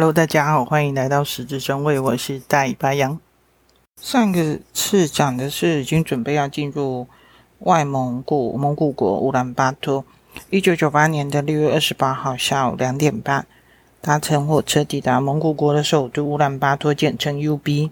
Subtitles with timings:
[0.00, 3.20] Hello，大家好，欢迎来到十字真味，我是大白羊。
[4.00, 7.06] 上个次讲的是已经准备要进入
[7.58, 10.06] 外蒙古蒙古国乌兰巴托，
[10.48, 13.46] 一九九八年的六月二十八号下午两点半，
[14.00, 17.90] 搭乘火车抵达蒙古国的首都乌兰巴托，简称 UB。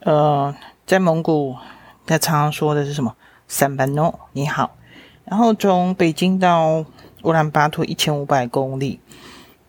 [0.00, 1.56] 呃，在蒙古，
[2.04, 3.16] 他常常说的是什么？
[3.48, 4.76] 三班诺，你好。
[5.24, 6.84] 然后从北京到
[7.22, 9.00] 乌兰巴托一千五百公里。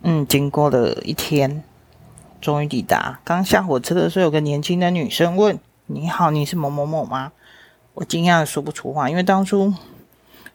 [0.04, 1.64] 嗯，经过了一天，
[2.42, 3.20] 终于抵达。
[3.24, 7.32] 刚下火车的时候，有个年轻的女生问：“你好，你是某某某吗？”
[7.94, 9.74] 我惊讶的说不出话，因为当初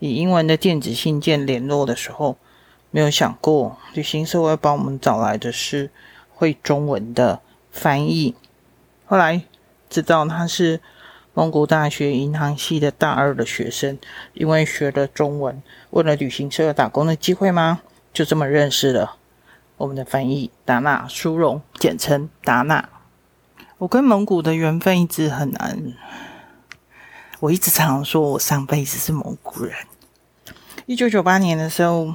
[0.00, 2.36] 以英文的电子信件联络的时候，
[2.90, 5.90] 没有想过旅行社会帮我们找来的是
[6.34, 7.40] 会中文的
[7.70, 8.34] 翻译。
[9.04, 9.42] 后来
[9.88, 10.80] 知道他是
[11.34, 13.96] 蒙古大学银行系的大二的学生，
[14.34, 17.82] 因为学了中文，问了旅行社打工的机会吗？
[18.12, 19.16] 就这么认识了。
[19.78, 22.88] 我们的翻译达纳殊荣，简称达纳。
[23.76, 25.92] 我跟蒙古的缘分一直很难。
[27.40, 29.74] 我一直常常说我上辈子是蒙古人。
[30.86, 32.14] 一九九八年的时候，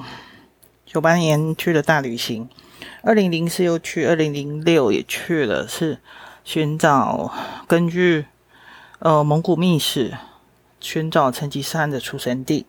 [0.84, 2.48] 九八年去了大旅行，
[3.02, 6.00] 二零零四又去，二零零六也去了，是
[6.42, 7.32] 寻找
[7.68, 8.26] 根据
[8.98, 10.18] 呃蒙古秘史
[10.80, 12.66] 寻找成吉思汗的出生地。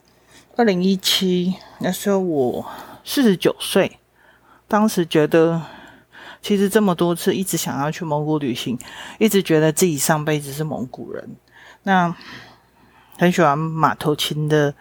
[0.55, 2.65] 二零一七那时候我
[3.03, 3.97] 四十九岁。
[4.73, 5.61] 当时觉得，
[6.41, 8.75] 其实这么多次一直想要去蒙古旅行，
[9.19, 11.35] 一直觉得自己上辈子是蒙古人。
[11.83, 12.15] 那
[13.19, 14.73] 很喜欢马头琴的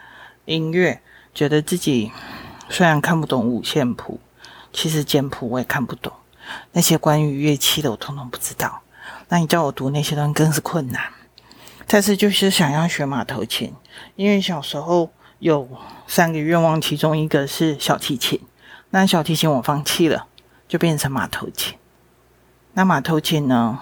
[0.46, 1.02] 音乐，
[1.34, 2.10] 觉得自己
[2.70, 4.18] 虽然看不懂五线谱，
[4.72, 6.10] 其实简谱我也看不懂。
[6.72, 8.80] 那些关于乐器的我通通不知道。
[9.28, 11.02] 那你叫我读那些东西更是困难。
[11.86, 13.70] 但是就是想要学马头琴，
[14.16, 15.68] 因为小时候有
[16.06, 18.40] 三个愿望，其中一个是小提琴。
[18.94, 20.26] 那小提琴我放弃了，
[20.68, 21.78] 就变成马头琴。
[22.74, 23.80] 那马头琴呢，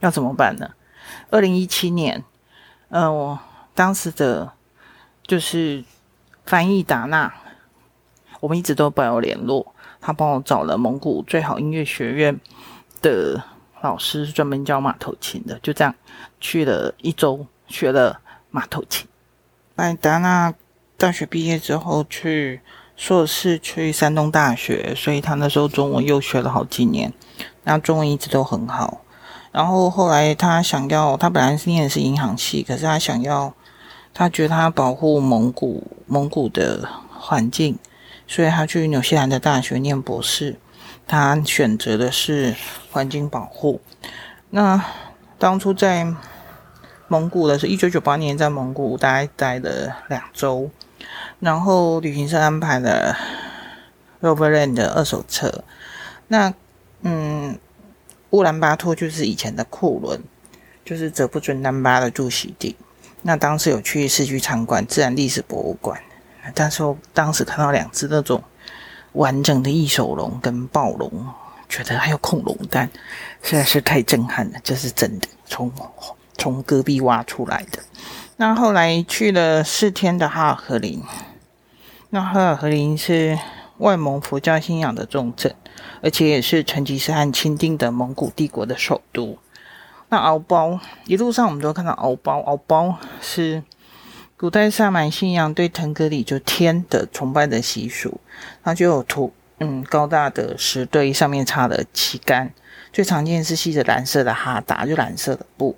[0.00, 0.72] 要怎么办呢？
[1.30, 2.24] 二零一七年，
[2.88, 3.38] 呃，我
[3.76, 4.52] 当时的
[5.22, 5.84] 就是
[6.44, 7.32] 翻译达纳，
[8.40, 9.72] 我们一直都保有联络。
[10.00, 12.40] 他帮我找了蒙古最好音乐学院
[13.00, 13.40] 的
[13.82, 15.56] 老师，专门教马头琴的。
[15.60, 15.94] 就这样
[16.40, 18.20] 去了一周，学了
[18.50, 19.06] 马头琴。
[19.76, 20.52] 那达纳
[20.96, 22.60] 大学毕业之后去。
[22.96, 27.12] 硕士去山东大学，所以他那时候中文又学了好几年，
[27.64, 29.00] 那中文一直都很好。
[29.52, 33.52] 然后后来他想要，他本来是念的是银行系，可是他想要，
[34.12, 37.78] 他觉得他要保护蒙古蒙古的环境，
[38.26, 40.56] 所以他去纽西兰的大学念博士。
[41.06, 42.56] 他选择的是
[42.90, 43.80] 环境保护。
[44.48, 44.82] 那
[45.38, 46.10] 当初在
[47.08, 50.70] 蒙古的是一九九八年，在蒙古待待了两周。
[51.40, 53.16] 然后旅行社安排了
[54.20, 55.64] Roverland 的二手车。
[56.28, 56.52] 那
[57.02, 57.58] 嗯，
[58.30, 60.22] 乌兰巴托就是以前的库伦，
[60.84, 62.74] 就是哲布尊丹巴的驻锡地。
[63.22, 66.00] 那当时有去市区参观自然历史博物馆，
[66.54, 66.82] 但是
[67.12, 68.42] 当时看到两只那种
[69.12, 71.26] 完整的翼手龙跟暴龙，
[71.68, 72.90] 觉得还有恐龙蛋，
[73.42, 74.58] 实在是太震撼了。
[74.62, 75.70] 这是真的，从
[76.36, 77.78] 从戈壁挖出来的。
[78.36, 81.02] 那后来去了四天的哈尔和林。
[82.10, 83.38] 那哈尔和林是
[83.78, 85.54] 外蒙佛教信仰的重镇，
[86.02, 89.38] 而且也是成吉思汗钦定的蒙古帝国的首都。
[90.08, 93.62] 那敖包一路上我们都看到敖包，敖包是
[94.36, 98.20] 古代萨满信仰对腾格里就天的崇拜的习俗，
[98.62, 102.52] 它就有图嗯高大的石堆，上面插了旗杆，
[102.92, 105.76] 最常见是系着蓝色的哈达，就蓝色的布。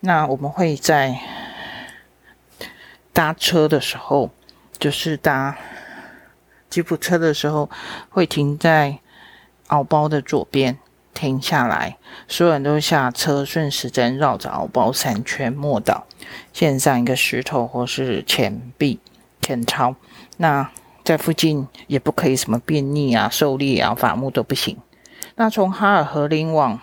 [0.00, 1.16] 那我们会在
[3.12, 4.30] 搭车的时候。
[4.78, 5.56] 就是搭
[6.68, 7.70] 吉普车的时候，
[8.10, 8.98] 会停在
[9.68, 10.76] 敖包的左边
[11.14, 16.02] 停下来，所有人都下车，顺时针绕着敖包三圈，默祷，
[16.52, 18.98] 献上一个石头或是钱币
[19.40, 19.94] 钱钞。
[20.38, 20.68] 那
[21.04, 24.76] 在附近也不可以什么便溺啊、狩猎啊、伐木都不行。
[25.36, 26.80] 那从哈尔和林往，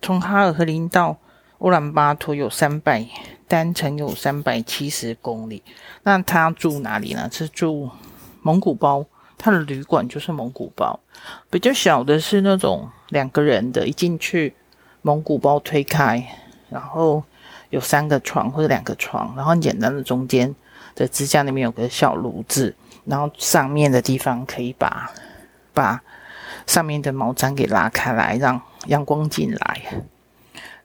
[0.00, 1.16] 从哈尔和林到
[1.58, 3.08] 乌兰巴托有三百。
[3.50, 5.60] 单程有三百七十公里，
[6.04, 7.28] 那他住哪里呢？
[7.32, 7.90] 是住
[8.42, 9.04] 蒙古包，
[9.36, 11.00] 他的旅馆就是蒙古包。
[11.50, 14.54] 比较小的是那种两个人的，一进去
[15.02, 16.24] 蒙古包推开，
[16.68, 17.24] 然后
[17.70, 20.54] 有三个床或者两个床，然后很简单的中间
[20.94, 22.72] 的支架那边有个小炉子，
[23.04, 25.10] 然后上面的地方可以把
[25.74, 26.00] 把
[26.68, 29.82] 上面的毛毡给拉开来，让阳光进来。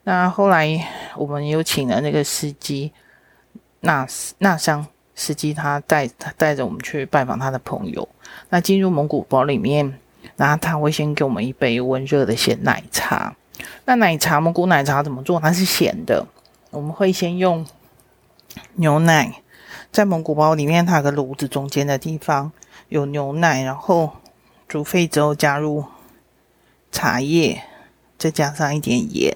[0.08, 0.86] 那后来
[1.16, 2.92] 我们有请了那个司机
[3.80, 4.06] 纳
[4.38, 4.86] 纳桑
[5.16, 8.08] 司机，他带他带着我们去拜访他的朋友。
[8.50, 9.98] 那进入蒙古包里面，
[10.36, 13.34] 然后他会先给我们一杯温热的鲜奶茶。
[13.84, 15.40] 那奶茶蒙古奶茶怎么做？
[15.40, 16.24] 它是咸的，
[16.70, 17.66] 我们会先用
[18.74, 19.42] 牛奶，
[19.90, 22.52] 在蒙古包里面，它有个炉子中间的地方
[22.90, 24.12] 有牛奶，然后
[24.68, 25.84] 煮沸之后加入
[26.92, 27.60] 茶叶，
[28.16, 29.34] 再加上一点盐，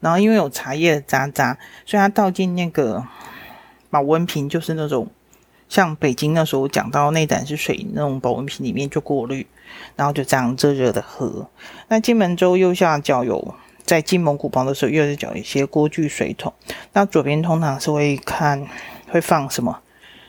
[0.00, 3.04] 然后因为有茶叶渣渣，所以它倒进那个
[3.90, 5.08] 保温瓶，就是那种。
[5.68, 9.46] 像北京那时候讲到内胆是水那种保温瓶里面就过滤，
[9.96, 11.46] 然后就这样热热的喝。
[11.88, 13.54] 那进门之后右下角有，
[13.84, 16.54] 在进蒙古包的时候右下角有一些锅具水桶，
[16.94, 18.66] 那左边通常是会看
[19.10, 19.78] 会放什么？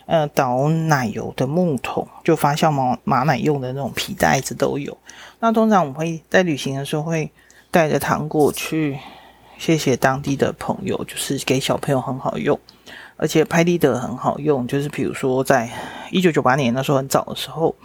[0.08, 4.98] 呃，倒奶油的木桶，就发酵马马奶用的那种皮袋子都有。
[5.40, 7.32] 那通常我们会在旅行的时候会
[7.72, 9.00] 带着糖果去，
[9.60, 12.60] 谢谢当地的朋友，就是给小朋友很好用。
[13.18, 15.70] 而且拍立得很好用，就是比如说在
[16.10, 17.76] 一九九八年那时候很早的时候，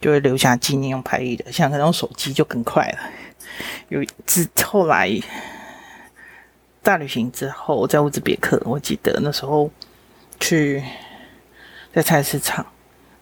[0.00, 2.98] 就会留下纪念用拍立得，像那种手机就更快了。
[3.88, 5.08] 有自后来
[6.82, 9.70] 大旅行之后，在乌兹别克，我记得那时候
[10.40, 10.82] 去
[11.92, 12.66] 在菜市场，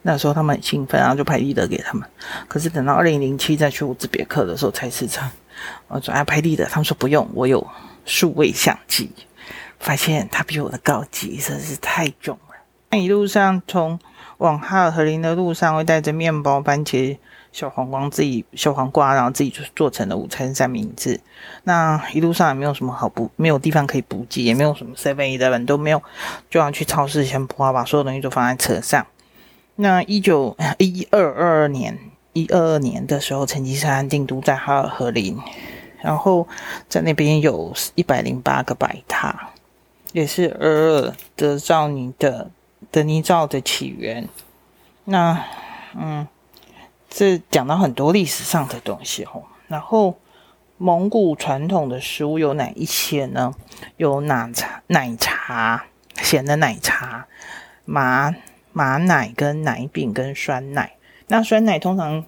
[0.01, 2.09] 那时候他们很兴奋，然后就拍立得给他们。
[2.49, 5.31] 可是等到二零零七再去乌兹别克的时候，菜市场
[5.89, 7.67] 我说要拍立得，他们说不用，我有
[8.09, 9.13] 数位相机。
[9.79, 12.57] 发现它比我的高级，真是太重了。
[12.91, 14.01] 那一路上从
[14.39, 17.17] 往哈尔和林的路上，会带着面包、番茄、
[17.53, 21.21] 小黄瓜，自己小黄瓜，然后自己就做成了午餐三明治。
[21.63, 26.03] 那一路上也没有什么好补，没有地方可以补给，也没有什么 Seven Eleven 都没有，
[26.51, 29.07] 就要去超市先补好，把所有东西都放在车上。
[29.77, 31.97] 那一九一二二二年
[32.33, 35.39] 一二二年的时候，成吉思汗定都在哈尔和林，
[36.01, 36.47] 然后
[36.89, 39.51] 在那边有一百零八个白塔。
[40.13, 42.51] 也是额尔德造泥的
[42.91, 44.27] 的泥造的起源。
[45.05, 45.45] 那，
[45.95, 46.27] 嗯，
[47.11, 49.43] 这讲到很多历史上的东西哦。
[49.67, 50.19] 然后，
[50.79, 53.55] 蒙古传统的食物有哪一些呢？
[53.99, 55.85] 有奶茶、奶茶、
[56.23, 57.27] 咸的奶茶、
[57.85, 58.35] 马
[58.73, 60.95] 马奶跟奶饼跟酸奶。
[61.27, 62.25] 那酸奶通常。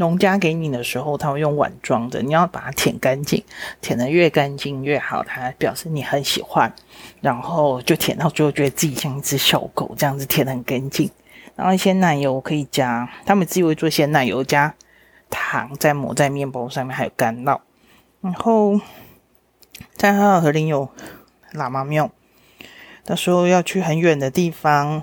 [0.00, 3.44] 农家给你的时候，他会用碗装的，你要把它舔干净，
[3.82, 6.74] 舔得越干净越好，它表示你很喜欢。
[7.20, 11.10] 然后就舔到最后，觉得自己像一只小狗，这样子舔得很干净。
[11.54, 14.74] 然后鲜奶油可以加，他们自己会做鲜奶油，加
[15.28, 17.60] 糖，再抹在面包上面，还有干酪。
[18.22, 18.80] 然后
[19.96, 20.88] 在哈尔和林有
[21.52, 22.10] 喇嘛庙，
[23.04, 25.02] 那时候要去很远的地方，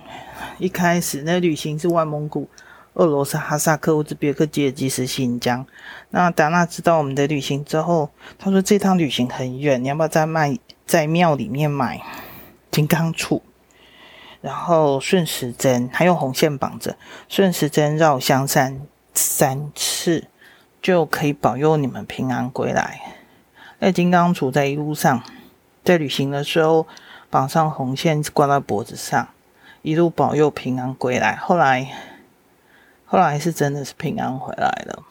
[0.57, 2.49] 一开始那旅行是外蒙古。
[2.97, 5.63] 俄罗斯、哈萨克、乌兹别克、吉尔吉斯、新疆。
[6.09, 8.09] 那达纳知道我们的旅行之后，
[8.39, 10.57] 他说：“这趟旅行很远，你要不要在卖
[10.87, 12.01] 在庙里面买
[12.71, 13.41] 金刚杵，
[14.41, 16.97] 然后顺时针，还用红线绑着，
[17.29, 18.81] 顺时针绕香山
[19.13, 20.23] 三次，
[20.81, 22.99] 就可以保佑你们平安归来。
[23.77, 25.21] 那金刚杵在一路上，
[25.83, 26.87] 在旅行的时候
[27.29, 29.27] 绑上红线挂在脖子上，
[29.83, 31.35] 一路保佑平安归来。
[31.35, 31.87] 后来。”
[33.09, 35.03] 后来是真的是平安回来了。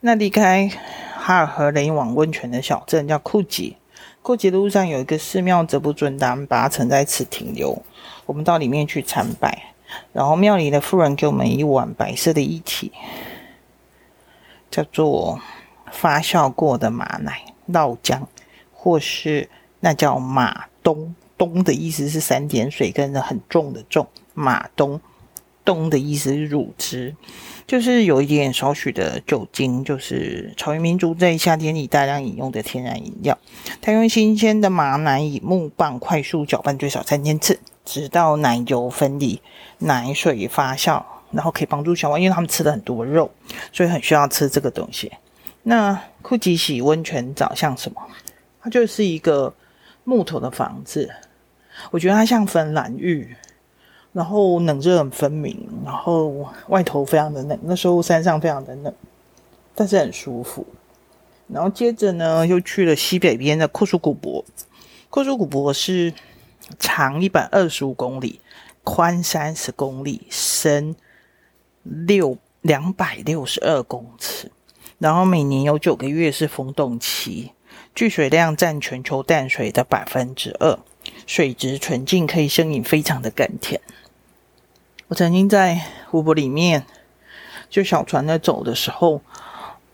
[0.00, 0.70] 那离开
[1.16, 3.78] 哈尔和雷往温泉的小镇叫库吉，
[4.20, 7.82] 库吉路上有一个寺庙，则不准咱们八成在此停留。
[8.26, 9.72] 我们到里面去参拜，
[10.12, 12.92] 然后庙里的妇人给我们一碗白色的液体，
[14.70, 15.40] 叫做
[15.90, 17.42] 发酵过的马奶
[17.72, 18.20] 酪浆，
[18.72, 19.48] 或是
[19.80, 21.14] 那叫马冬。
[21.38, 25.00] 冬的意思是三点水跟着很重的重马冬。
[25.64, 27.14] 冬的意思是乳汁，
[27.66, 33.38] 就是有一点少许的酒精，就是草原民族在夏天里大量饮用的天然饮料。
[33.80, 39.40] 它用新鲜的马奶以木棒快速搅拌最少三千次，直到奶油分离，
[39.78, 42.18] 奶水发酵，然后可以帮助消化。
[42.18, 43.30] 因为他们吃了很多肉，
[43.72, 45.12] 所以很需要吃这个东西。
[45.62, 48.00] 那库吉洗温泉澡像什么？
[48.62, 49.54] 它就是一个
[50.04, 51.10] 木头的房子，
[51.90, 53.36] 我觉得它像芬兰浴。
[54.12, 58.92] 然后冷热很分明，然后外头非常的冷，那时候山上非常的冷，
[59.74, 60.66] 但是很舒服。
[61.46, 64.44] 然后接着呢，又去了西北边的库苏古柏。
[65.10, 66.12] 库苏古柏是
[66.78, 68.40] 长一百二十五公里，
[68.84, 70.94] 宽三十公里，深
[71.82, 74.50] 六两百六十二公尺。
[74.98, 77.52] 然后每年有九个月是风冻期，
[77.94, 80.78] 聚水量占全球淡水的百分之二，
[81.26, 83.80] 水质纯净，可以生饮，非常的甘甜。
[85.10, 86.86] 我曾经在湖泊里面，
[87.68, 89.20] 就小船在走的时候，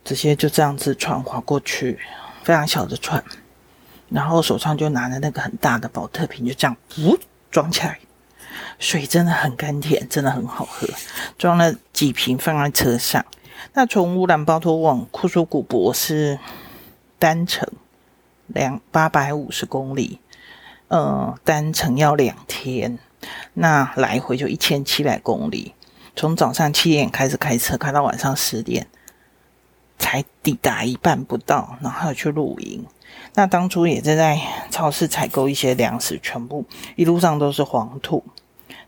[0.04, 1.98] 直接就这样子船划过去，
[2.42, 3.24] 非常小的船，
[4.10, 7.18] 然后手上就拿着那个很大的宝特瓶，就这样呜
[7.50, 7.98] 装起来，
[8.78, 10.86] 水真的很甘甜，真的很好喝。
[11.38, 13.24] 装了几瓶放在车上，
[13.72, 16.38] 那从乌兰巴托往库苏古博是
[17.18, 17.66] 单程
[18.48, 20.20] 两八百五十公里，
[20.88, 22.98] 呃，单程要两天，
[23.54, 25.74] 那来回就一千七百公里。
[26.14, 28.86] 从早上七点开始开车，开到晚上十点
[29.98, 32.86] 才抵达一半不到，然后去露营。
[33.34, 34.40] 那当初也是在
[34.70, 36.64] 超市采购一些粮食，全部
[36.94, 38.24] 一路上都是黄土。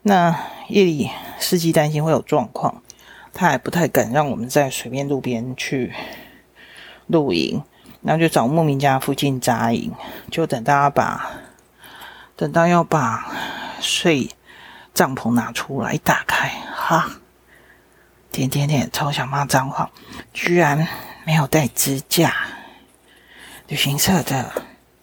[0.02, 2.83] 那夜里司机担心会有状况，
[3.35, 5.92] 他还不太敢让我们在随便路边去
[7.07, 7.62] 露营，
[8.00, 9.92] 然后就找牧民家附近扎营，
[10.30, 11.30] 就等大家把
[12.37, 13.30] 等到要把
[13.80, 14.30] 睡
[14.94, 17.11] 帐篷拿出来打开，哈，
[18.30, 19.90] 点点点，超想骂脏话，
[20.32, 20.87] 居然
[21.25, 22.35] 没有带支架，
[23.68, 24.50] 旅行社的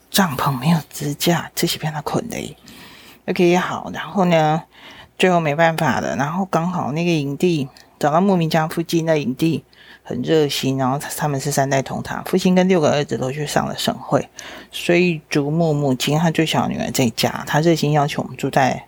[0.09, 2.57] 帐篷没有支架，这是被他捆的。
[3.27, 4.63] OK，好，然后呢，
[5.17, 7.67] 最后没办法了，然后刚好那个营地
[7.99, 9.63] 找到牧民家附近的营地
[10.05, 14.29] 很热心，然后他们是三代同堂，父亲跟六个儿子都去上了省会，
[14.71, 18.85] 所以祖母母亲和最小女儿在家，他热心要求我们住在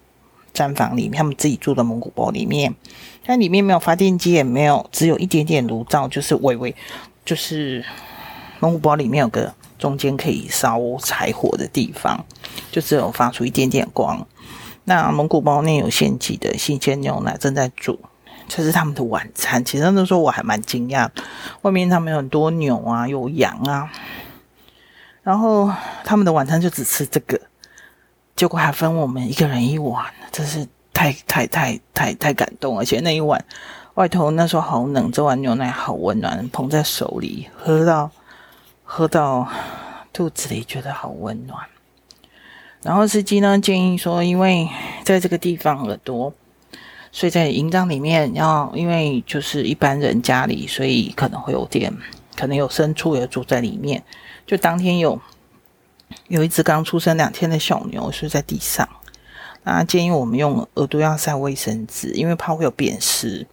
[0.54, 2.74] 毡房里面，他们自己住的蒙古包里面，
[3.26, 6.74] 但里面没有发电机，也没有，只有一点点炉灶，就是微微，
[7.26, 7.84] 就是
[8.60, 9.54] 蒙古包里面有个。
[9.78, 12.26] 中间可以烧柴火的地方，
[12.72, 14.26] 就只有发出一点点光。
[14.86, 18.00] 那蒙古包内有现挤的新鲜牛奶正在煮，
[18.48, 19.64] 这是他们的晚餐。
[19.64, 21.10] 其实那时候我还蛮惊讶，
[21.62, 23.92] 外面他们有很多牛啊，有羊啊，
[25.24, 25.72] 然后
[26.04, 27.40] 他们的晚餐就只吃这个，
[28.36, 32.78] 结果还分我们一个人一碗，真是太太太太太感动。
[32.78, 33.44] 而且那一碗
[33.96, 38.10] 外头那时候好冷，这碗牛奶好温暖，捧在手里喝到。
[38.90, 39.46] 喝到
[40.14, 41.60] 肚子里觉得好温暖，
[42.84, 44.70] 然后司机呢建议说，因为
[45.04, 46.34] 在这个地方耳朵，
[47.12, 51.92] 所以在营帐里面要，因为就是一般人家里，所以可能会有点，
[52.36, 54.04] 可能有牲畜也住在里面。
[54.46, 55.20] 就当天有
[56.28, 58.88] 有一只刚出生两天的小牛睡在地上，
[59.64, 63.48] 那建议我们用耳朵要塞卫生纸，因为怕会有变湿。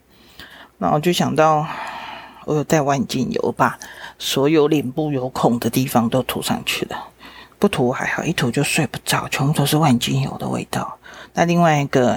[0.78, 1.66] 然后就想到
[2.44, 3.78] 我有带万金油吧。
[4.16, 7.08] 所有脸部有孔的地方都涂上去了，
[7.58, 10.96] 不涂还好，一涂就睡不着，全部都是万金油的味道。
[11.32, 12.16] 那另外一个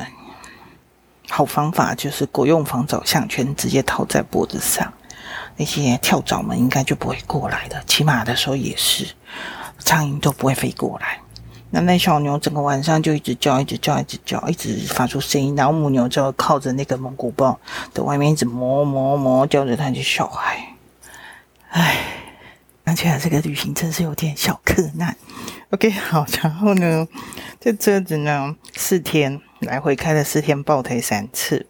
[1.30, 4.94] 好方法就是国用防蚤项圈，直接套在脖子上，
[5.56, 7.84] 那些跳蚤们应该就不会过来的。
[7.86, 9.06] 骑马的时候也是，
[9.80, 11.20] 苍蝇都不会飞过来。
[11.70, 17.60] 那那小牛整个晚上就一直叫，一直叫，一直叫，一直发出声音，然后母牛就靠着那个蒙古包
[17.94, 20.76] 的外面一直磨磨磨，叫着它的小孩。
[21.72, 21.98] 唉，
[22.86, 25.14] 而且这个旅行真是有点小困难。
[25.72, 27.06] OK，好，然后呢，
[27.60, 31.66] 这车子呢四天来回开了四天，爆胎三次。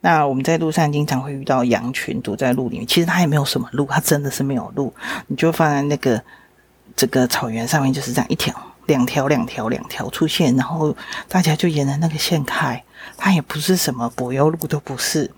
[0.00, 4.92] 那我们在路上经常会遇到羊群堵在路里面，其实它也没有什么路，它真的是没有路。
[5.26, 6.22] 你就放在那个
[6.94, 8.54] 这个草原上面，就是这样一条、
[8.86, 10.94] 两条、两条、两条出现，然后
[11.28, 12.82] 大家就沿着那个线开。
[13.16, 15.30] 它也不是什么柏油路，都不是，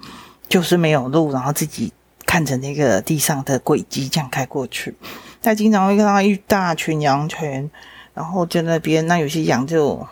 [0.49, 1.93] 就是没有路，然后自己。
[2.27, 4.95] 看着那个地上的轨迹这样开过去，
[5.43, 7.69] 他经常会看到一大群羊群，
[8.15, 10.07] 然后在那边，那有些羊就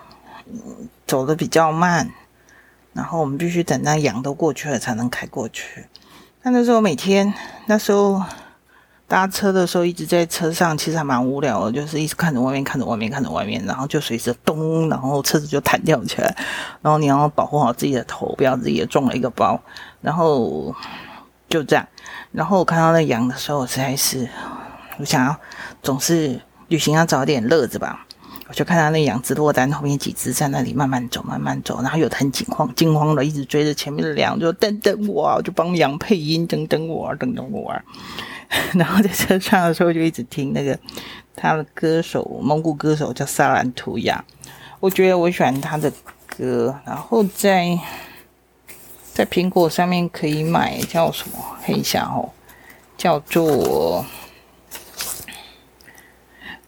[1.09, 2.09] 走的比较慢，
[2.93, 5.87] 然后我们必须等那羊都过去了才能开过去。
[6.43, 7.35] 那那时候每天
[7.67, 8.23] 那时候
[9.09, 16.37] 搭车的时候一直在车上，其实还蛮无聊的，就是一直看着外面，看着外面，看着外面，然后就随时咚，然后车子就弹跳起来，
[16.83, 19.61] 然后你要保护好自己的头，不要自己也撞了一个包，
[20.01, 20.73] 然后。
[21.51, 21.89] 就这样，
[22.31, 24.29] 然后我看到那羊的时候，我实在是，
[24.99, 25.35] 我想要
[25.83, 26.39] 总是
[26.69, 28.07] 旅行要找点乐子吧。
[28.49, 37.75] 我就看到那两只落单后面几只在那里慢慢走，慢慢走，然后有很惊慌，惊慌的一直追着前面的羊，就等等我，我就帮羊配音，等等我，等等我。
[38.73, 40.79] 然后在车上的时候就一直听那个
[41.37, 44.25] 他的歌手，蒙古歌手叫萨兰图亚，
[44.81, 45.93] 我觉得我喜欢他的
[46.27, 47.79] 歌，然后在。
[49.13, 51.39] 在苹果上面可以买，叫什么？
[51.61, 52.31] 看一下哦，
[52.97, 54.07] 叫做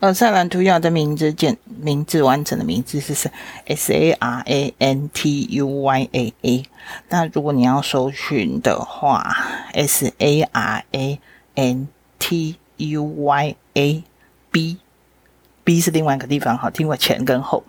[0.01, 3.31] 呃，萨兰图亚的名字简名字完整的名字是
[3.67, 6.65] S A R A N T U Y A A。
[7.11, 9.37] 那如果你要搜寻的话
[9.75, 11.21] ，S A R A
[11.55, 11.89] N
[12.19, 14.03] T U Y A
[14.51, 17.63] B，B 是另外一个地方哈，听过前跟后。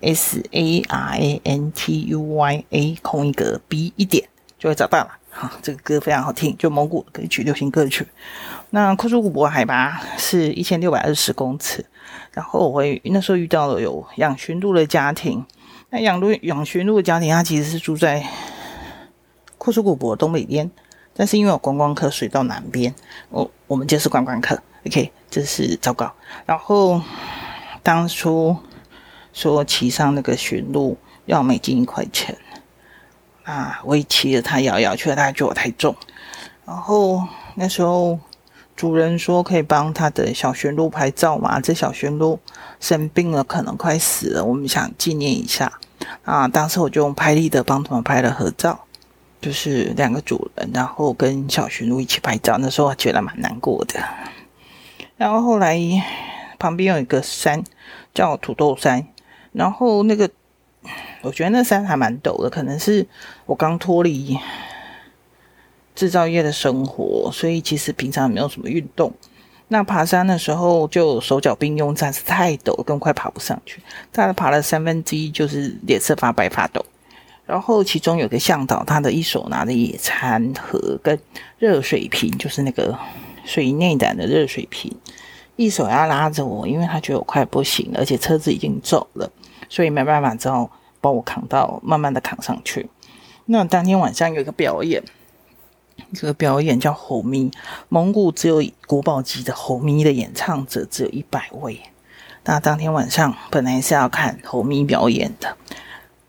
[0.00, 4.28] S A R A N T U Y A 空一格 B 一点
[4.58, 5.10] 就会找到了。
[5.40, 8.04] 好，这个歌非常好听，就蒙古歌曲、流行歌曲。
[8.70, 11.86] 那库苏古柏海拔是一千六百二十公尺。
[12.32, 15.46] 然后我会那时候遇到了有养驯鹿的家庭。
[15.90, 18.26] 那养鹿养驯鹿的家庭，他其实是住在
[19.58, 20.68] 库苏古柏东北边，
[21.14, 22.92] 但是因为有观光客，水到南边，
[23.30, 26.12] 我我们就是观光客，OK，这是糟糕。
[26.46, 27.00] 然后
[27.84, 28.56] 当初
[29.32, 32.36] 说骑上那个驯鹿要美金一块钱，
[33.48, 35.96] 啊，我骑着它摇摇去了，他觉得我太重。
[36.66, 38.18] 然后那时候
[38.76, 42.38] 主人说可以帮他的小驯鹿拍照嘛，这小驯鹿
[42.78, 45.72] 生病了，可能快死了，我们想纪念一下。
[46.24, 48.78] 啊，当时我就用拍立得帮他们拍了合照，
[49.40, 52.58] 就是两个主人，然后跟小驯鹿一起拍照。
[52.58, 53.98] 那时候我觉得蛮难过的。
[55.16, 55.80] 然后后来
[56.58, 57.64] 旁边有一个山
[58.12, 59.06] 叫土豆山，
[59.52, 60.28] 然后那个
[61.22, 63.06] 我觉得那山还蛮陡的，可能是
[63.46, 64.38] 我刚脱离
[65.94, 69.12] 制造业的生活，所以其实平常没有什么运动。
[69.70, 73.82] 那爬山的时候就手脚并用，但是太陡，更快爬不上去。
[74.10, 76.84] 大概爬了三分之一，就是脸色发白发抖。
[77.44, 81.18] 然后其中有个向导，他的一手拿着野餐盒跟
[81.58, 82.96] 热水瓶，就是那个
[83.44, 84.94] 水内胆的热水瓶，
[85.56, 89.30] 一手要拉着我，因为他觉得我快不行了，而且车子已经走了，
[89.68, 90.70] 所以没办法，只好
[91.08, 92.90] 把我扛到，慢慢的扛上去。
[93.46, 95.02] 那当天晚上有一个表演。
[96.14, 97.50] 这个表演叫猴咪，
[97.88, 101.82] 蒙古只有国宝级的猴咪的演唱者只有一百位。
[102.44, 105.56] 那当天晚上本来是要看猴咪表演的，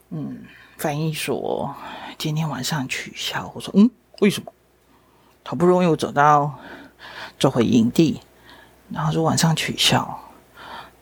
[0.09, 0.39] 嗯，
[0.75, 1.75] 翻译说
[2.17, 3.51] 今天晚上取消。
[3.53, 3.89] 我说嗯，
[4.21, 4.51] 为什么？
[5.45, 6.51] 好不容易我走到
[7.37, 8.19] 走回营地，
[8.89, 10.19] 然后说晚上取消。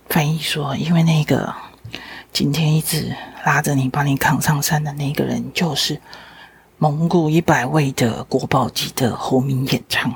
[0.09, 1.55] 翻译说因为那个
[2.37, 5.99] 今天一直拉着你把你扛上山的那个人就是。
[6.77, 10.13] 蒙古一百位的国宝级的侯明演唱，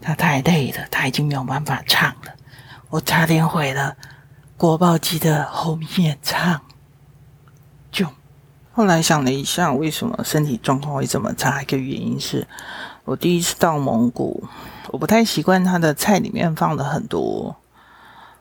[0.00, 2.32] 他太累了，他已经没有办法唱了。
[2.90, 3.96] 我差点毁了
[4.56, 6.60] 国宝级的侯明演唱。
[7.90, 8.06] 就
[8.72, 11.60] 后来想了一下，为什么身体状况会这么差？
[11.60, 12.46] 一个原因是
[13.04, 14.44] 我第一次到蒙古，
[14.92, 17.56] 我不太习惯他的菜里面放了很多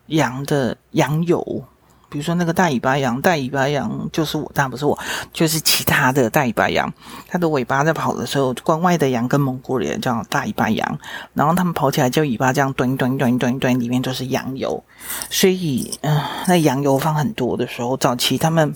[0.06, 1.66] 羊的羊油。
[2.14, 4.96] 比如说那个大尾巴羊，大尾巴羊就是我，但不是我，
[5.34, 6.94] 就是其他的大尾巴羊。
[7.28, 11.00] 它的尾巴在跑的时候，关外的羊跟蒙古人叫大尾巴羊，
[11.34, 14.84] 然后他们跑起来就尾巴这样短短短短短，里面都是羊油。
[15.32, 18.76] 所以，嗯、那羊油放很多的时候，早期他们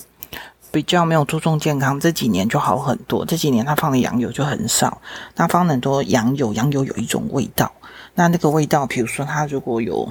[0.71, 3.25] 比较没有注重健康，这几年就好很多。
[3.25, 5.01] 这几年他放的羊油就很少，
[5.35, 7.71] 他放很多羊油，羊油有一种味道。
[8.15, 10.07] 那那个味道，比如说他如果有。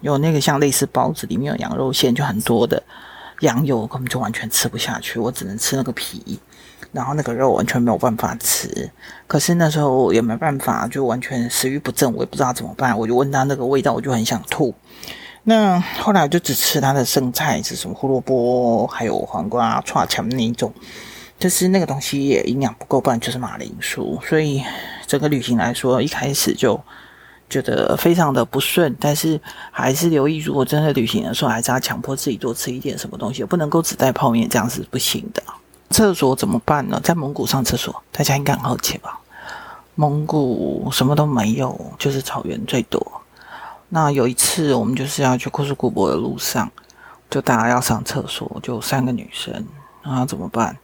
[0.00, 2.80] 有那个像类似包子，里面有羊肉馅，就很多的
[3.40, 5.18] 羊油，根本就完全吃不下去。
[5.18, 6.38] 我只能吃那个皮，
[6.92, 8.88] 然后那个肉完全没有办法吃。
[9.26, 12.96] 可是那时候也没办法，就完全食欲不振，我也不知道怎么办。
[12.96, 14.72] 我就问他那个味道，我就很想吐。
[15.44, 20.72] 那后来就只吃他的剩菜，是什么胡萝卜，还有黄瓜、串肠那一种。
[21.38, 24.20] 就是那个东西也营养不够，不然就是马铃薯。
[24.26, 24.62] 所以
[25.06, 26.80] 整个旅行来说，一开始就。
[27.50, 35.42] 觉得非常的不顺，但是还是留意，如果真的旅行的时候，还是要强迫自己多吃一点什么东西，不能够只带泡面，这样是不行的。
[35.88, 37.00] 厕所怎么办呢？
[37.02, 39.18] 在蒙古上厕所，大家应该很好奇吧？
[39.94, 43.00] 蒙古什么都没有，就是草原最多。
[43.90, 46.70] 那有一次，我们就是要去库斯古博的路上，
[47.30, 49.64] 就大家要上厕所，就三个女生，
[50.04, 50.76] 那怎么办？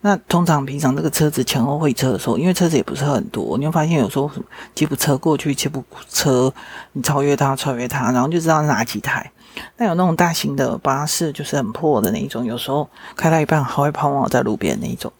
[0.00, 4.30] 那通常平常这个车子前后会车的时候，因为车子也不是很多，你会发现有时候
[4.74, 6.52] 吉普车过去，吉普车
[6.92, 9.32] 你超越它，超越它，然后就知道哪几台。
[9.76, 15.12] 那有那种大型的巴士，就是很破的那一种，有时候开到一半还会抛锚在路边那一种。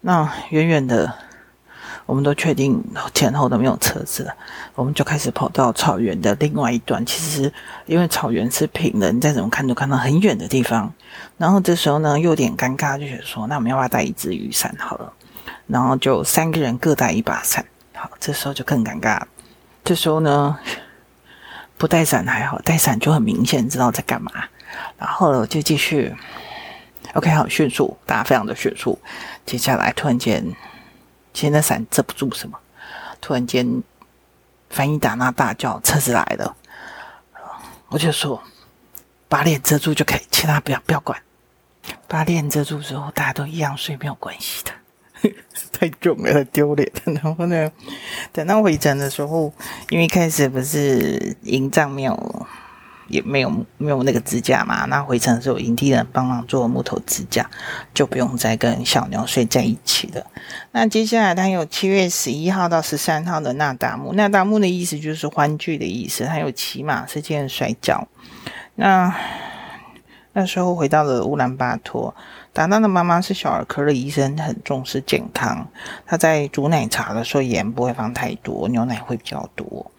[0.00, 1.12] 那远远的。
[2.08, 4.34] 我们都确定前后都没有车子了，
[4.74, 7.04] 我们就开始跑到草原的另外一端。
[7.04, 7.52] 其实
[7.84, 10.90] 因为草原是平的，你再怎么看都看到很远的地方。
[11.36, 15.12] 然后这时候呢，又有点尴尬，就觉得说，那我们要不要带一支雨伞好了？
[15.66, 17.62] 然后就三个人各带一把伞。
[17.94, 19.20] 好，这时候就更尴尬。
[19.84, 20.58] 这时候呢，
[21.76, 24.32] 不带伞还好，带伞就很明显知道在干嘛。
[24.96, 26.16] 然后呢，就继续
[27.12, 28.98] ，OK，好，迅速，大家非常的迅速。
[29.44, 30.42] 接下来突然间。
[31.40, 32.58] 现在伞遮不住什么，
[33.20, 33.80] 突然间，
[34.70, 36.56] 翻译达那大叫：“车子来了！”
[37.90, 38.42] 我就说
[39.30, 41.22] ：“把脸遮住就可以，其他不要不要管。
[42.08, 44.72] 把脸遮住之后，大家都一样睡，没有关系的。
[45.70, 46.90] 太重了，丢脸。
[47.04, 47.70] 然后呢，
[48.32, 49.54] 等到回程的时候，
[49.90, 52.46] 因为一开始不是营帐没有。
[53.08, 57.48] 也没有没有那个支架嘛，那回程的时候营地人帮忙做木头支架，
[57.92, 60.24] 就不用再跟小牛睡在一起了。
[60.72, 68.06] 那接下来他有七月十一号到十三号的那达慕，那达慕的意思就是欢聚的意思，还有骑马、射箭、摔跤。
[68.76, 69.14] 那
[70.34, 72.14] 那时候回到了乌兰巴托，
[72.52, 75.66] 达娜的妈妈是小儿科的医生，很重视健康。
[76.06, 79.90] 她在煮奶茶的时候盐不会放太多，牛奶会比较多。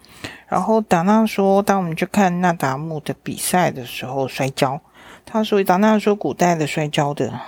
[0.47, 4.81] 然后达娜说，当我们去看那达慕的比赛的时候，摔跤。
[5.25, 7.39] 她说，达娜说，古代的摔跤的，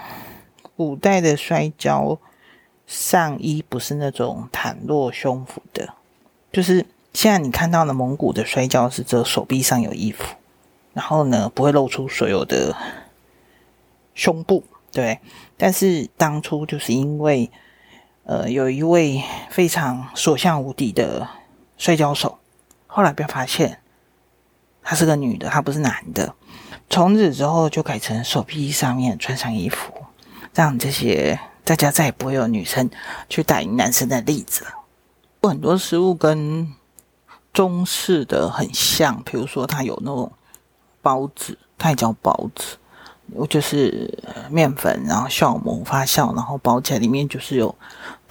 [0.78, 2.20] 古代的摔跤
[2.86, 5.94] 上衣不是那种袒露胸脯的，
[6.52, 10.24] 就是现在你看到的蒙古的摔跤是这手臂上有衣服，
[10.94, 12.76] 然后呢不会露出所有的
[14.14, 15.20] 胸部，对。
[15.58, 17.50] 但是当初就是因为，
[18.26, 21.28] 呃，有一位非常所向无敌的
[21.78, 22.38] 摔跤手。
[22.94, 23.80] 后来被发现，
[24.84, 26.36] 她是个女的，她不是男的。
[26.90, 29.94] 从此之后就改成手臂上面穿上衣服，
[30.54, 32.90] 让这些大家再也不会有女生
[33.30, 34.72] 去打赢男生的例子了。
[35.42, 36.70] 很多食物跟
[37.54, 40.30] 中式的很像，比如说它有那种
[41.02, 42.76] 包子，它也叫包子。
[43.50, 44.14] 就是
[44.50, 47.74] 面粉，然后酵母发酵，然后包起来，里面就是有。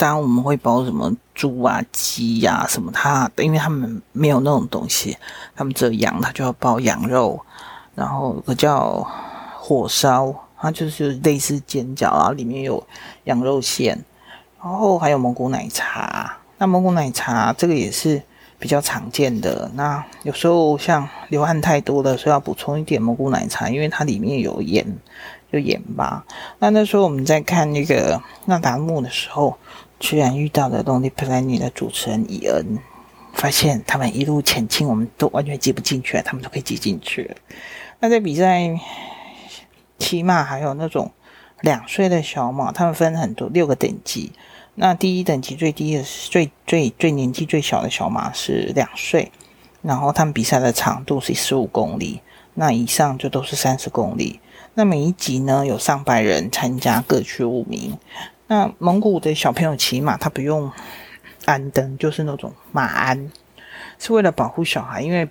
[0.01, 5.15] 当然我们会包什么猪啊、鸡呀、啊、什么它，因为他们没有那种东西，
[5.55, 7.39] 他们只有羊，它就要包羊肉。
[7.95, 9.07] 然后有个叫
[9.59, 12.83] 火烧，它就是类似煎饺，然后里面有
[13.25, 14.03] 羊肉馅。
[14.63, 18.23] 然后还有蒙古奶茶，那蒙古奶茶这个也是。
[18.61, 24.87] 比较常见的，那有时候像流汗太多了，所以要补充一点蒙古奶茶，因为它里面有盐，
[25.51, 26.23] 有盐巴。
[26.59, 29.57] 那那时候我们在看那个那达慕的时候，
[30.01, 32.79] 居然遇到了 Lonely Planet 的主持人伊恩，
[33.35, 37.37] 发现他们一路前进，我们都完全挤不进去，他们都可以挤进去。
[38.01, 38.81] 那在比赛
[39.99, 41.13] 起码还有那种
[41.61, 44.33] 两岁的小马，他们分很多六个等级。
[44.75, 49.31] 那第一等级最低的是最最最年纪最小的小马是两岁，
[49.83, 52.23] 然后他们比赛的长度是十五公里，
[52.55, 54.41] 那以上就都是三十公里。
[54.73, 57.99] 那每一级呢有上百人参加，各取五名。
[58.51, 60.69] 那蒙古的小朋友骑马，他不用
[61.45, 63.31] 鞍灯，就是那种马鞍，
[63.97, 65.29] 是为了保护小孩，因为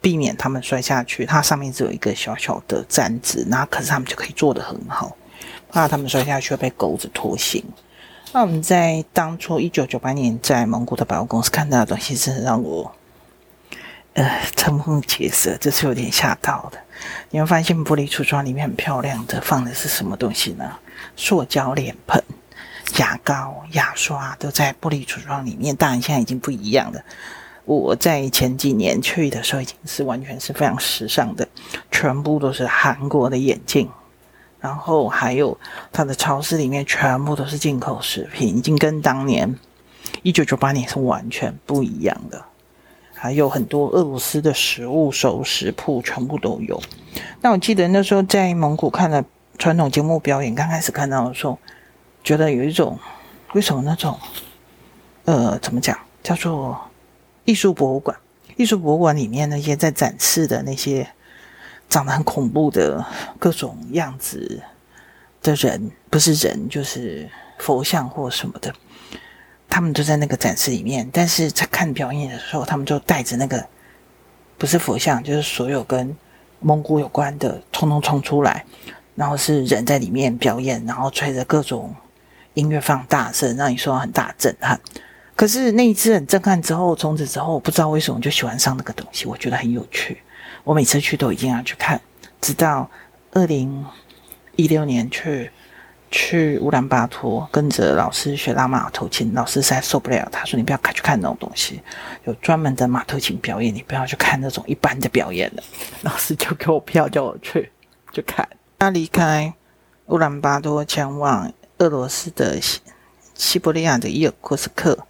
[0.00, 1.26] 避免他们摔下去。
[1.26, 5.14] 它上面只有一个小小的毡子，那可是他们就可以做得很好，
[5.68, 7.62] 怕他们摔下去会被钩子拖行。
[8.32, 12.90] 那我们在当初一九九八年在蒙古的百货公司看到的东西，真的让我
[14.14, 16.78] 呃瞠目结舌，这是有点吓到的。
[17.28, 20.78] 你会发现玻璃橱窗里面很漂亮的放的是什么东西呢？
[21.14, 22.24] 塑胶脸盆、
[22.98, 25.74] 牙膏、牙刷都在玻璃橱窗里面。
[25.76, 27.00] 当然现在已经不一样了。
[27.64, 31.48] 我在前几年去的时候，已经是完全是非常时尚的，
[31.90, 33.88] 全部都是韩国的眼镜。
[34.60, 35.58] 然后还有
[35.92, 39.54] 它的超市里面全部都是进口食品，已经跟当年
[40.22, 42.44] 一九九八年是完全不一样的。
[43.14, 46.82] 还有很多俄罗斯的食物、熟食铺全部都有。
[47.40, 49.24] 那我记得那时候在蒙古看了
[49.58, 51.58] 传统节目表演，刚开始看到的时候，
[52.24, 52.98] 觉得有一种
[53.52, 54.18] 为什么那种
[55.26, 56.90] 呃怎么讲叫做
[57.44, 58.18] 艺术博物馆？
[58.56, 61.06] 艺术博物馆里面那些在展示的那些。
[61.86, 63.04] 长得很恐怖的
[63.38, 64.60] 各种样子
[65.42, 68.74] 的人，不是人就是佛像或什么的，
[69.68, 71.08] 他们都在那个展示里面。
[71.12, 73.64] 但是在看表演的时候，他们就带着那个
[74.56, 76.16] 不是佛像，就是所有跟
[76.58, 78.64] 蒙古有关的，通通冲出来，
[79.14, 81.94] 然后是人在里面表演，然后吹着各种
[82.54, 84.80] 音乐放大声，让你受到很大震撼。
[85.36, 90.22] 可是那一次很震撼之后，从此之后不知道为什么就喜欢上那个东西，我觉得很有趣。
[90.62, 92.00] 我每次去都一定要去看，
[92.40, 92.88] 直到
[93.32, 93.84] 二零
[94.56, 95.50] 一六年去
[96.10, 101.82] 去乌兰巴托，跟着老师学拉马头琴，老师实在受不了，他说：“你不要去看那种东西，
[102.22, 105.62] 有专门的马头琴表演，你不要去看那种一般的表演了。”
[106.02, 107.72] 老师就给我票叫我去
[108.12, 108.48] 去看。
[108.78, 109.52] 他离开
[110.06, 112.80] 乌兰巴托，前往俄罗斯的西
[113.34, 115.06] 西伯利亚的伊尔库斯克。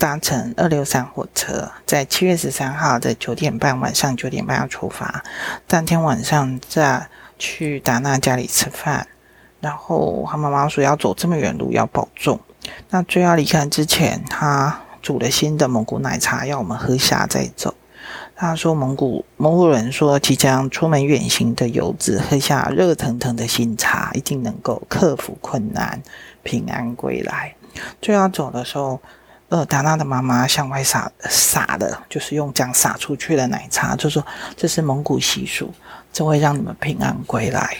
[0.00, 5.24] 搭乘二六三火车，在七月十三号的九点半，晚上九点半要出发。
[5.66, 9.08] 当天晚上再去达娜家里吃饭，
[9.60, 12.38] 然后他妈妈说要走这么远路要保重。
[12.90, 17.74] 那最要离开之前，他煮了新的蒙古奶茶要我们喝下再走。
[18.40, 26.00] 他说蒙古蒙古人说即将出门远行的游子喝下热腾腾的新茶，一定能够克服困难，
[26.44, 27.52] 平安归来。
[28.00, 29.00] 最要走的时候。
[29.50, 34.22] 呃，达纳的妈妈向外洒洒的，就是用这样洒出去的奶茶，就说
[34.54, 35.72] 这是蒙古习俗，
[36.12, 37.74] 这会让你们平安归来。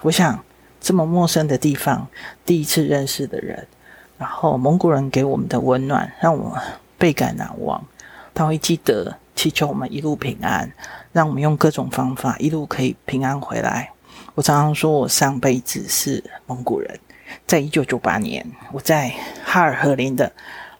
[0.00, 0.42] 我想，
[0.80, 2.08] 这么陌生的地方，
[2.46, 3.68] 第一次认识的人，
[4.16, 6.56] 然后蒙古人给我们的温暖，让我
[6.96, 7.84] 倍感难忘。
[8.32, 10.70] 他会记得祈求我们一路平安，
[11.12, 13.90] 让我们用各种方法一路可以平安回来。
[14.34, 17.00] 我常常说我上辈子是蒙古人。
[17.46, 20.30] 在一九九八年，我在哈尔和林的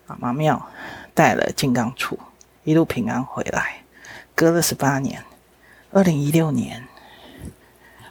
[0.08, 0.68] 喇嘛庙
[1.14, 2.18] 带了金刚杵，
[2.64, 3.76] 一路平安回来。
[4.34, 5.24] 隔了十八年，
[5.90, 6.86] 二零一六年，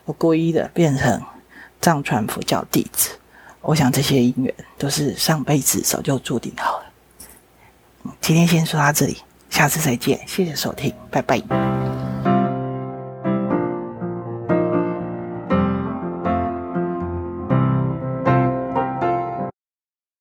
[0.05, 1.21] 我皈依的变成
[1.79, 3.11] 藏传佛教弟子。
[3.61, 6.85] 我想这些因缘都是上辈子早就注定好了。
[8.19, 11.41] 今天先说到这里，下次再见，谢谢收听，拜拜。